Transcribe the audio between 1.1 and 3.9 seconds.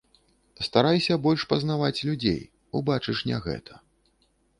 больш пазнаваць людзей, убачыш не гэта.